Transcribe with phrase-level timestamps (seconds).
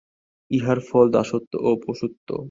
[0.51, 2.29] ইহার ফল দাসত্ব ও পশুত্ব।